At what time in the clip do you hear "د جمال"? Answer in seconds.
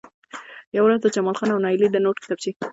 1.03-1.35